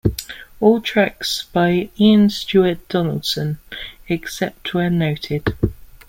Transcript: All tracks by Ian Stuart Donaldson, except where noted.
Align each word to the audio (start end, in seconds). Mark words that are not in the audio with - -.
All 0.59 0.81
tracks 0.81 1.43
by 1.53 1.91
Ian 1.99 2.31
Stuart 2.31 2.89
Donaldson, 2.89 3.59
except 4.09 4.73
where 4.73 4.89
noted. 4.89 5.55